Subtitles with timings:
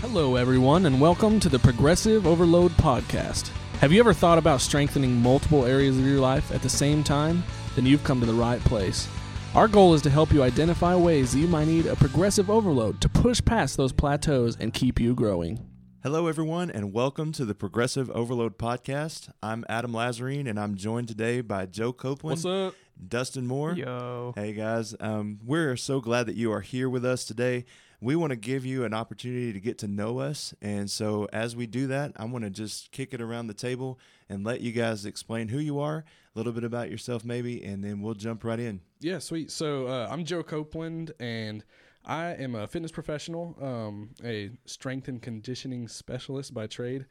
[0.00, 3.48] Hello, everyone, and welcome to the Progressive Overload Podcast.
[3.80, 7.42] Have you ever thought about strengthening multiple areas of your life at the same time?
[7.74, 9.08] Then you've come to the right place.
[9.54, 13.00] Our goal is to help you identify ways that you might need a progressive overload
[13.00, 15.66] to push past those plateaus and keep you growing.
[16.02, 19.30] Hello, everyone, and welcome to the Progressive Overload Podcast.
[19.42, 22.74] I'm Adam Lazarine, and I'm joined today by Joe Copeland, What's up?
[23.06, 23.74] Dustin Moore.
[23.74, 24.32] Yo.
[24.36, 24.94] Hey, guys.
[25.00, 27.64] Um, we're so glad that you are here with us today.
[28.00, 30.54] We want to give you an opportunity to get to know us.
[30.62, 33.98] And so, as we do that, I want to just kick it around the table
[34.28, 37.82] and let you guys explain who you are, a little bit about yourself, maybe, and
[37.82, 38.80] then we'll jump right in.
[39.00, 39.50] Yeah, sweet.
[39.50, 41.64] So uh, I'm Joe Copeland, and
[42.04, 47.06] I am a fitness professional, um, a strength and conditioning specialist by trade.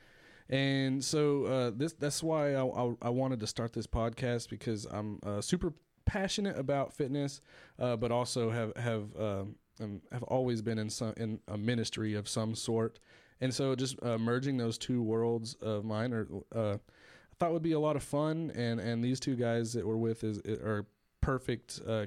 [0.49, 4.85] And so uh, this that's why I, I, I wanted to start this podcast because
[4.85, 5.73] I'm uh, super
[6.05, 7.41] passionate about fitness,
[7.77, 12.13] uh, but also have have um, um, have always been in some in a ministry
[12.13, 12.99] of some sort.
[13.39, 17.61] And so just uh, merging those two worlds of mine are uh, I thought would
[17.61, 18.51] be a lot of fun.
[18.55, 20.85] And and these two guys that we're with is are
[21.21, 21.81] perfect.
[21.87, 22.05] Uh,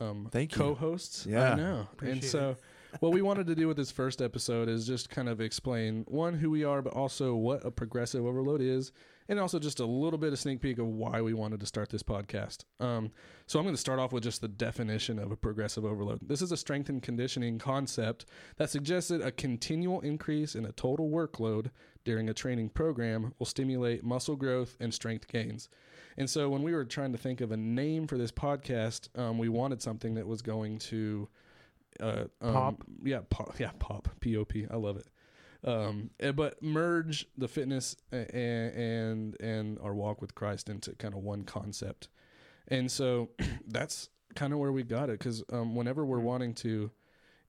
[0.00, 0.58] um, Thank you.
[0.58, 1.26] co-hosts.
[1.26, 1.52] Yeah.
[1.52, 1.88] I know.
[2.00, 2.56] and so,
[3.00, 6.34] what we wanted to do with this first episode is just kind of explain one
[6.34, 8.92] who we are, but also what a progressive overload is,
[9.28, 11.90] and also just a little bit of sneak peek of why we wanted to start
[11.90, 12.64] this podcast.
[12.80, 13.12] Um,
[13.46, 16.20] so I'm going to start off with just the definition of a progressive overload.
[16.28, 21.10] This is a strength and conditioning concept that suggested a continual increase in a total
[21.10, 21.70] workload
[22.04, 25.68] during a training program will stimulate muscle growth and strength gains.
[26.16, 29.38] And so when we were trying to think of a name for this podcast, um,
[29.38, 31.28] we wanted something that was going to
[32.00, 32.84] uh, um, Pop?
[33.04, 34.66] yeah, pop, yeah, pop, P O P.
[34.70, 35.06] I love it.
[35.64, 41.22] Um, but merge the fitness and, and and our walk with Christ into kind of
[41.22, 42.08] one concept,
[42.68, 43.30] and so
[43.68, 45.18] that's kind of where we got it.
[45.18, 46.90] Because um, whenever we're wanting to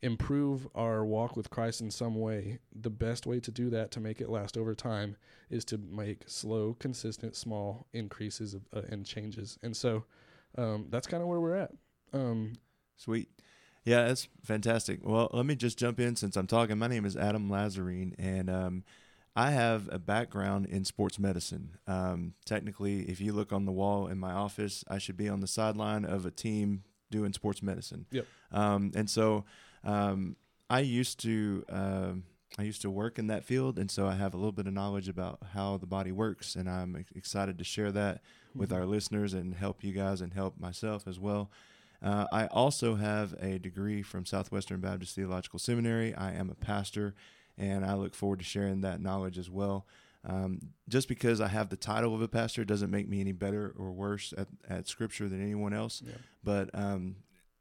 [0.03, 3.99] improve our walk with Christ in some way, the best way to do that to
[3.99, 5.15] make it last over time
[5.49, 9.57] is to make slow, consistent, small increases of, uh, and changes.
[9.63, 10.03] And so
[10.57, 11.71] um, that's kind of where we're at.
[12.11, 12.53] Um,
[12.97, 13.29] Sweet.
[13.85, 14.99] Yeah, that's fantastic.
[15.03, 16.77] Well, let me just jump in since I'm talking.
[16.77, 18.83] My name is Adam Lazarine, and um,
[19.35, 21.77] I have a background in sports medicine.
[21.85, 25.41] Um, technically, if you look on the wall in my office, I should be on
[25.41, 28.05] the sideline of a team doing sports medicine.
[28.11, 28.25] Yep.
[28.51, 29.43] Um, and so
[29.83, 30.37] um,
[30.69, 32.23] I used to um
[32.57, 34.73] I used to work in that field, and so I have a little bit of
[34.73, 38.21] knowledge about how the body works, and I'm excited to share that
[38.55, 41.49] with our listeners and help you guys and help myself as well.
[42.03, 46.13] Uh, I also have a degree from Southwestern Baptist Theological Seminary.
[46.13, 47.15] I am a pastor,
[47.57, 49.87] and I look forward to sharing that knowledge as well.
[50.25, 50.59] Um,
[50.89, 53.91] just because I have the title of a pastor doesn't make me any better or
[53.91, 56.01] worse at, at Scripture than anyone else.
[56.05, 56.13] Yeah.
[56.43, 57.17] But um,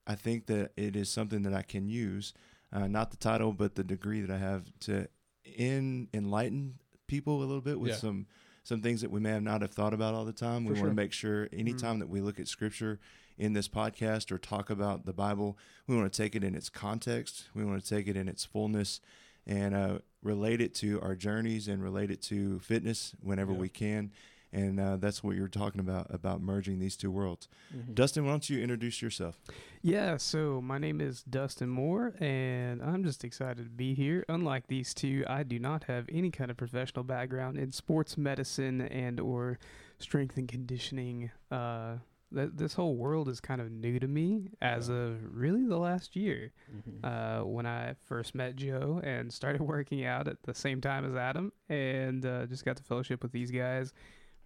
[0.06, 2.34] I think that it is something that I can use,
[2.72, 5.09] uh, not the title, but the degree that I have to
[5.44, 6.78] in enlighten
[7.09, 7.97] people a little bit with Yeah.
[7.97, 8.26] some
[8.64, 10.64] some things that we may have not have thought about all the time.
[10.64, 13.00] For we want to make sure anytime that we look at Scripture
[13.42, 15.58] in this podcast or talk about the Bible,
[15.88, 17.48] we want to take it in its context.
[17.54, 19.00] We want to take it in its fullness
[19.48, 23.58] and uh, relate it to our journeys and relate it to fitness whenever Yeah.
[23.58, 24.12] we can.
[24.54, 27.48] And uh, that's what you're talking about about merging these two worlds.
[27.75, 27.94] Mhm.
[27.94, 29.41] Dustin, why don't you introduce yourself?
[29.80, 34.24] Yeah, so my name is Dustin Moore, and I'm just excited to be here.
[34.28, 38.82] Unlike these two, I do not have any kind of professional background in sports medicine
[38.82, 39.59] and or
[39.98, 41.30] strength and conditioning.
[41.50, 41.97] Uh,
[42.34, 44.94] th- this whole world is kind of new to me as Yeah.
[44.97, 46.53] of really the last year.
[46.75, 47.04] Mhm.
[47.04, 51.15] Uh, when I first met Joe and started working out at the same time as
[51.15, 53.92] Adam, and uh, just got to fellowship with these guys,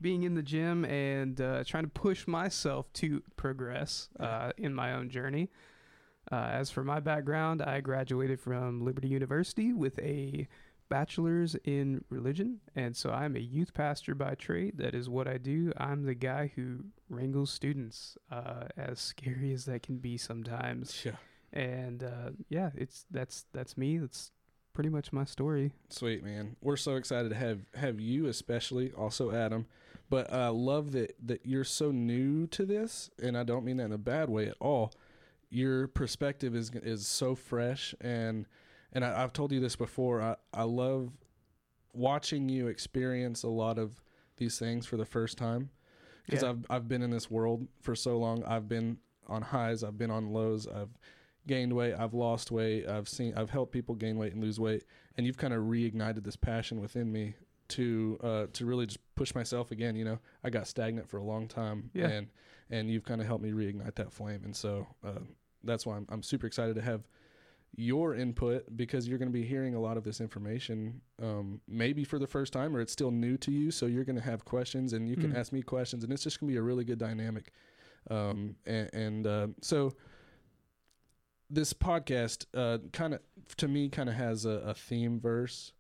[0.00, 4.92] being in the gym and uh, trying to push myself to progress uh, in my
[4.92, 5.50] own journey.
[6.30, 10.48] Uh, as for my background, I graduated from Liberty University with a
[10.88, 14.78] bachelor's in religion, and so I'm a youth pastor by trade.
[14.78, 15.72] That is what I do.
[15.76, 21.12] I'm the guy who wrangles students, uh, as scary as that can be sometimes yeah.
[21.52, 23.99] and uh, yeah, it's that's that's me.
[23.99, 24.31] That's
[24.76, 25.72] pretty much my story.
[25.88, 29.66] Sweet man, we're so excited to have have you, especially also Adam.
[30.08, 33.87] But I love that that you're so new to this, and I don't mean that
[33.87, 34.93] in a bad way at all.
[35.49, 38.46] Your perspective is is so fresh, and
[38.96, 40.20] and I, I've told you this before.
[40.22, 41.12] I I love
[41.93, 44.02] watching you experience a lot of
[44.37, 45.70] these things for the first time
[46.26, 46.50] because Yeah.
[46.50, 48.43] I've I've been in this world for so long.
[48.44, 48.98] I've been
[49.28, 50.90] on highs, I've been on lows, I've
[51.46, 54.84] gained weight, I've lost weight, I've seen I've helped people gain weight and lose weight,
[55.16, 57.34] and you've kind of reignited this passion within me
[57.69, 60.19] to uh to really just push myself again, you know.
[60.44, 62.08] I got stagnant for a long time Yeah.
[62.08, 62.28] and
[62.70, 65.20] and you've kind of helped me reignite that flame and so uh
[65.64, 67.02] that's why I'm I'm super excited to have
[67.78, 72.05] your input because you're going to be hearing a lot of this information um, maybe
[72.05, 74.44] for the first time or it's still new to you so you're going to have
[74.46, 75.37] questions and you can Mm.
[75.37, 77.52] ask me questions and it's just going to be a really good dynamic
[78.11, 79.93] um, and, and uh, so
[81.50, 83.20] this podcast uh, kind of
[83.56, 85.73] to me kind of has a, a theme verse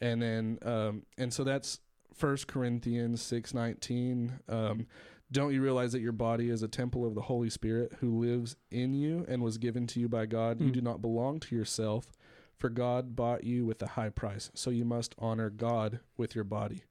[0.00, 1.80] and then um, and so that's
[2.14, 4.86] first corinthians 6 19 um,
[5.34, 8.54] don't you realize that your body is a temple of the holy spirit who lives
[8.70, 10.60] in you and was given to you by god?
[10.60, 10.74] You Mm.
[10.74, 12.12] do not belong to yourself
[12.56, 14.50] for god bought you with a high price.
[14.54, 16.84] So you must honor god with your body.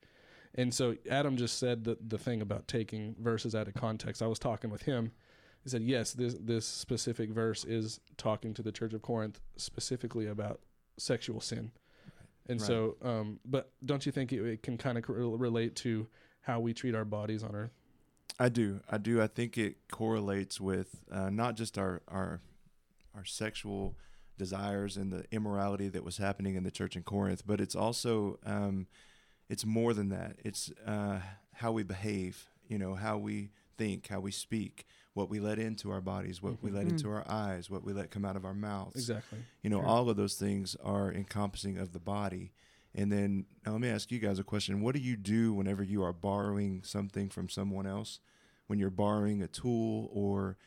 [0.53, 4.21] And so adam just said the, the thing about taking verses out of context.
[4.21, 5.13] I was talking with him.
[5.63, 10.27] He said yes this this specific verse is talking to the church of corinth specifically
[10.27, 10.59] about
[10.97, 11.71] sexual sin.
[12.49, 12.67] And Right.
[12.67, 16.07] so um but don't you think it, it can kind of relate to
[16.41, 17.71] how we treat our bodies on earth
[18.39, 18.81] I do.
[18.89, 19.21] I do.
[19.21, 22.41] I think it correlates with uh, not just our our
[23.15, 23.95] our sexual
[24.37, 28.39] desires and the immorality that was happening in the church in Corinth, but it's also
[28.45, 28.87] um,
[29.49, 30.37] it's more than that.
[30.43, 31.19] It's uh,
[31.53, 32.49] how we behave.
[32.67, 36.63] You know, how we think, how we speak, what we let into our bodies, what
[36.63, 36.73] we Mhm.
[36.75, 36.89] let Mm.
[36.91, 38.95] into our eyes, what we let come out of our mouths.
[38.95, 39.85] exactly You know, Sure.
[39.85, 42.53] all of those things are encompassing of the body.
[42.95, 44.81] And then now let me ask you guys a question.
[44.81, 48.19] What do you do whenever you are borrowing something from someone else?
[48.67, 50.57] When you're borrowing a tool or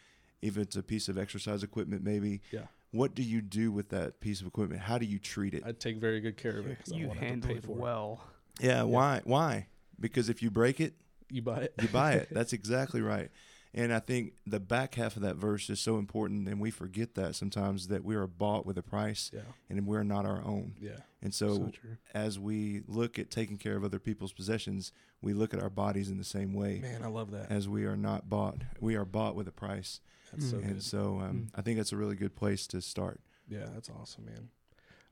[0.42, 2.42] if it's a piece of exercise equipment, maybe.
[2.50, 2.66] Yeah.
[2.90, 4.80] What do you do with that piece of equipment?
[4.82, 5.62] How do you treat it?
[5.66, 7.56] i take very good care of it 'cause I you won't have to handle pay
[7.56, 8.24] it for well.
[8.60, 9.20] yeah, Why?
[9.24, 9.66] Why?
[10.00, 10.94] Because if you break it,
[11.30, 12.28] you buy it you buy it.
[12.32, 13.30] That's exactly right.
[13.78, 17.14] And I think the back half of that verse is so important, and we forget
[17.14, 20.74] that sometimes that we are bought with a price, yeah and we're not our own.
[20.80, 21.72] yeah And so so
[22.14, 26.08] as we look at taking care of other people's possessions, we look at our bodies
[26.08, 28.58] in the same way man i love that as we are not bought.
[28.80, 30.00] We are bought with a price.
[30.32, 30.62] that's so Mm.
[30.64, 31.58] and good so um, Mm.
[31.58, 33.20] I think that's a really good place to start.
[33.48, 34.48] Yeah, that's awesome, man.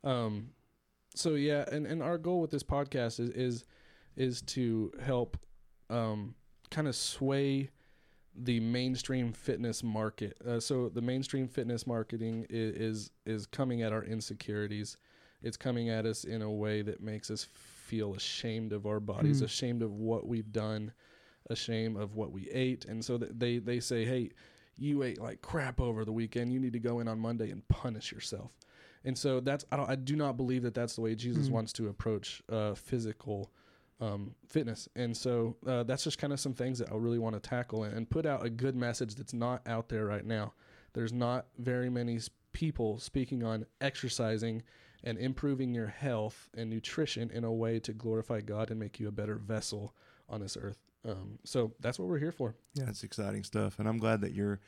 [0.02, 0.50] Um,
[1.14, 3.64] so yeah, and, and our goal with this podcast is is
[4.16, 5.37] is to help
[5.90, 6.34] um
[6.70, 7.70] kind of sway
[8.37, 10.37] the mainstream fitness market.
[10.47, 14.97] Uh, so the mainstream fitness marketing is, is is coming at our insecurities.
[15.43, 19.41] It's coming at us in a way that makes us feel ashamed of our bodies,
[19.43, 19.45] Mm.
[19.45, 20.93] ashamed of what we've done,
[21.51, 24.31] ashamed of what we ate, and so they they say, hey,
[24.77, 26.53] you ate like crap over the weekend.
[26.53, 28.51] You need to go in on Monday and punish yourself.
[29.05, 31.53] And so that's I don't I do not believe that that's the way Jesus Mhm.
[31.53, 33.53] wants to approach uh, physical
[34.05, 34.89] um, fitness.
[34.97, 37.85] And so uh, that's just kind of some things that I really want to tackle
[37.85, 40.53] and, put out a good message that's not out there right now.
[40.93, 42.21] There's not very many
[42.53, 44.62] people speaking on exercising
[45.03, 49.09] and improving your health and nutrition in a way to glorify God and make you
[49.09, 49.95] a better vessel
[50.29, 50.79] on this earth.
[51.07, 52.55] Um, so that's what we're here for.
[52.75, 52.85] Yeah.
[52.87, 54.61] That's exciting stuff, and I'm glad that your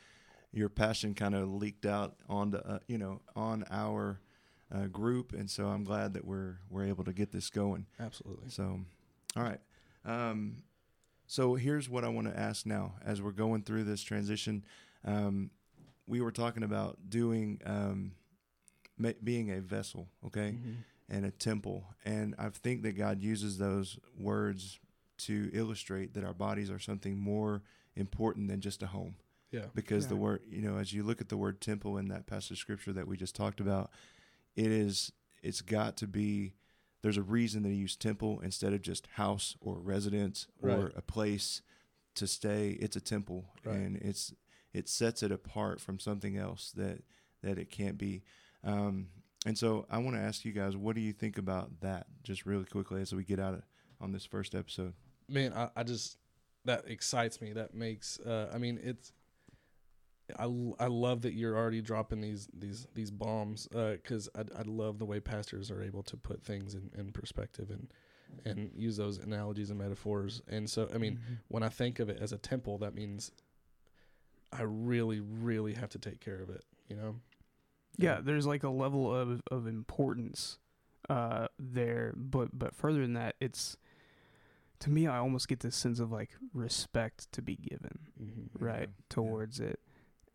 [0.51, 4.21] your passion kind of leaked out onto uh, you know on our
[4.73, 7.87] uh, group, and so I'm glad that we're we're able to get this going.
[7.99, 8.49] Absolutely.
[8.49, 8.81] So,
[9.37, 9.59] all right.
[10.05, 10.63] Um,
[11.27, 14.63] so here's what I want to ask now as we're going through this transition.
[15.05, 15.51] Um,
[16.07, 18.13] we were talking about doing um,
[18.97, 20.75] ma- being a vessel, okay, Mhm.
[21.09, 24.79] and a temple, and I think that God uses those words
[25.19, 27.61] to illustrate that our bodies are something more
[27.95, 29.15] important than just a home
[29.51, 29.65] Yeah.
[29.73, 32.51] because the word you know as you look at the word temple in that passage
[32.51, 33.89] of scripture that we just talked about
[34.55, 35.11] it is
[35.41, 36.53] it's got to be
[37.07, 40.91] there's a reason that he used temple instead of just house or residence or Right.
[40.97, 41.61] a place
[42.15, 43.77] to stay it's a temple Right.
[43.77, 44.33] and it's
[44.73, 47.03] it sets it apart from something else that
[47.43, 48.23] that it can't be
[48.65, 49.07] um,
[49.45, 52.45] and so i want to ask you guys what do you think about that just
[52.45, 53.63] really quickly as we get out of,
[54.01, 54.93] on this first episode
[55.29, 56.17] man I, I just
[56.65, 59.13] that excites me that makes uh i mean it's
[60.37, 64.63] I, l- I love that you're already dropping these these these bombs because I, I
[64.65, 67.87] love the way pastors are able to put things in, in perspective and
[68.45, 71.37] and use those analogies and metaphors and so i mean Mhm.
[71.47, 73.31] when i think of it as a temple that means
[74.51, 77.15] i really really have to take care of it you know
[77.99, 80.59] yeah, there's like a level of of importance
[81.09, 83.75] uh there, but but further than that, it's
[84.81, 88.49] to me I almost get this sense of like respect to be given, Mhm.
[88.59, 89.03] right, Yeah.
[89.09, 89.79] towards it.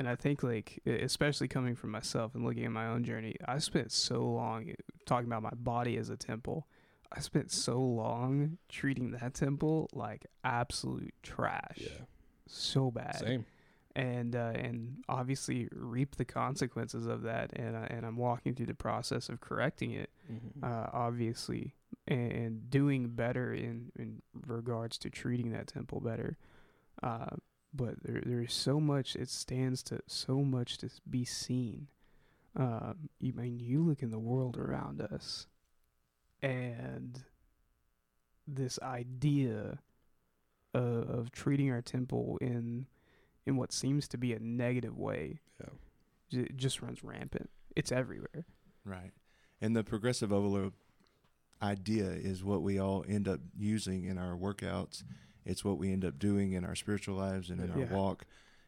[0.02, 3.58] And I think like especially coming from myself and looking at my own journey, I
[3.58, 4.74] spent so long eh,
[5.06, 6.66] talking about my body as a temple.
[7.12, 11.76] I spent so long treating that temple like absolute trash.
[11.78, 12.06] yeah
[12.48, 13.46] So bad same
[13.94, 17.52] and uh, and obviously reap the consequences of that.
[17.54, 20.64] And uh, and I'm walking through the process of correcting it, Mhm.
[20.64, 21.76] uh, obviously,
[22.08, 26.38] and, and doing better in in regards to treating that temple better.
[27.74, 31.88] But there there's so much it stands to so much to be seen
[32.54, 35.46] Um, you I mean you look in the world around us,
[36.42, 37.22] and
[38.46, 39.78] this idea
[40.74, 42.86] of, of treating our temple in
[43.46, 45.70] in what seems to be a negative way, Yeah.
[46.30, 47.50] j- just runs rampant.
[47.74, 48.44] It's everywhere.
[48.84, 49.10] Right.
[49.60, 50.74] And the progressive overload
[51.60, 55.02] idea is what we all end up using in our workouts.
[55.44, 58.26] It's what we end up doing in our spiritual lives and in our walk.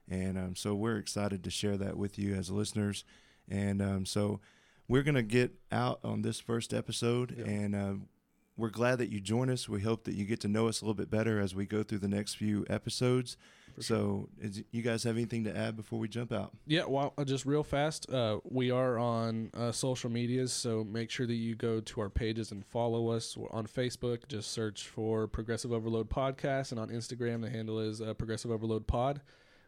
[0.08, 3.04] And um, so we're excited to share that with you as listeners.
[3.48, 4.40] And um, so
[4.88, 7.34] we're going to get out on this first episode.
[7.38, 7.44] Yeah.
[7.44, 8.08] And um,
[8.56, 9.68] we're glad that you join us.
[9.68, 11.82] We hope that you get to know us a little bit better as we go
[11.82, 13.36] through the next few episodes.
[13.74, 13.96] For sure.
[13.96, 16.52] So, is, you guys have anything to add before we jump out?
[16.66, 21.10] Yeah, well, uh, just real fast, uh, we are on uh, social medias, so make
[21.10, 24.28] sure that you go to our pages and follow us We're on Facebook.
[24.28, 28.86] Just search for Progressive Overload Podcast, and on Instagram, the handle is uh, Progressive Overload
[28.86, 29.20] Pod.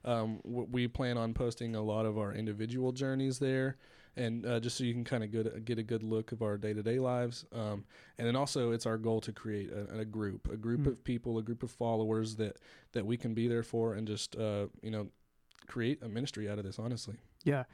[0.05, 3.77] Um, we plan on posting a lot of our individual journeys there,
[4.16, 6.56] and uh, just so you can kind of get, get a good look of our
[6.56, 7.44] day to day lives.
[7.52, 7.85] Um,
[8.18, 10.87] and then also, it's our goal to create a, a group, a group Mm.
[10.88, 12.56] of people, a group of followers that
[12.92, 15.08] that we can be there for, and just uh, you know
[15.66, 16.78] create a ministry out of this.
[16.78, 17.16] Honestly.
[17.44, 17.64] Yeah.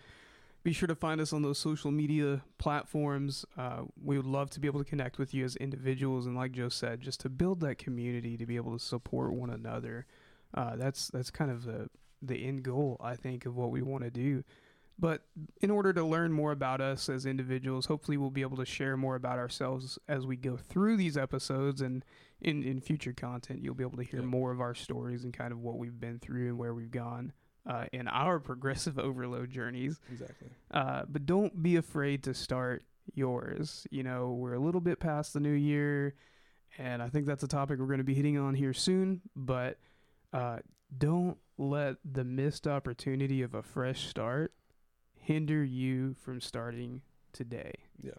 [0.65, 3.45] Be sure to find us on those social media platforms.
[3.59, 6.53] Uh, we would love to be able to connect with you as individuals, and like
[6.53, 10.07] Joe said, just to build that community to be able to support one another.
[10.55, 11.89] Uh, that's that's kind of the
[12.25, 14.45] the end goal, I think, of what we want to do.
[15.03, 15.23] But
[15.61, 18.97] in order to learn more about us as individuals, hopefully we'll be able to share
[18.97, 22.05] more about ourselves as we go through these episodes and
[22.41, 23.63] in, in future content.
[23.65, 24.27] You'll be able to hear Yeah.
[24.27, 27.33] more of our stories and kind of what we've been through and where we've gone
[27.67, 29.99] uh, in our progressive overload journeys.
[30.13, 30.51] Exactly.
[30.71, 33.85] Uh, but don't be afraid to start yours.
[33.91, 36.15] You know, we're a little bit past the new year,
[36.79, 39.21] and I think that's a topic we're going to be hitting on here soon.
[39.35, 39.79] But
[40.33, 40.59] uh,
[40.97, 44.53] don't let the missed opportunity of a fresh start
[45.23, 47.01] hinder you from starting
[47.33, 47.73] today.
[48.03, 48.13] Yeah.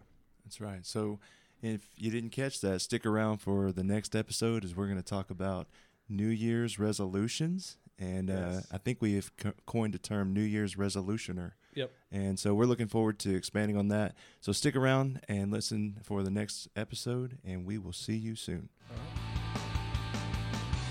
[0.44, 0.84] That's right.
[0.84, 1.20] So
[1.62, 5.02] if you didn't catch that, stick around for the next episode as we're going to
[5.02, 5.68] talk about
[6.08, 7.76] New Year's resolutions.
[7.98, 11.52] And uh, I think we have co- coined the term New Year's resolutioner.
[11.74, 11.90] Yep.
[12.10, 14.14] And so we're looking forward to expanding on that.
[14.40, 18.68] So stick around and listen for the next episode, and we will see you soon.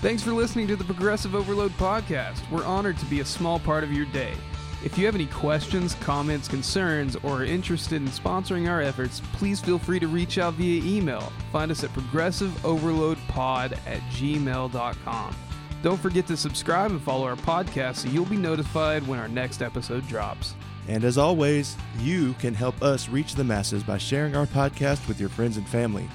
[0.00, 2.38] Thanks for listening to the Progressive Overload podcast.
[2.50, 4.34] We're honored to be a small part of your day.
[4.84, 9.58] If you have any questions, comments, concerns, or are interested in sponsoring our efforts, please
[9.58, 11.32] feel free to reach out via email.
[11.50, 15.36] Find us at progressiveoverloadpod at gmail.com.
[15.82, 19.62] Don't forget to subscribe and follow our podcast so you'll be notified when our next
[19.62, 20.54] episode drops.
[20.86, 25.18] And as always, you can help us reach the masses by sharing our podcast with
[25.18, 26.10] your friends and family.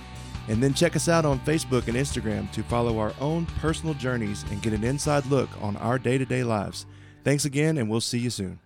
[0.48, 4.44] And then check us out on Facebook and Instagram to follow our own personal journeys
[4.52, 6.86] and get an inside look on our day to day lives.
[7.24, 8.60] Thanks again, and we'll see you soon.